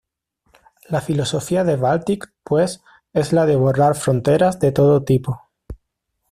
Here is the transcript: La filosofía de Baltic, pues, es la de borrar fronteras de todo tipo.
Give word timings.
La 0.89 0.99
filosofía 0.99 1.63
de 1.63 1.75
Baltic, 1.75 2.33
pues, 2.43 2.81
es 3.13 3.33
la 3.33 3.45
de 3.45 3.55
borrar 3.55 3.93
fronteras 3.95 4.59
de 4.59 4.71
todo 4.71 5.03
tipo. 5.03 5.39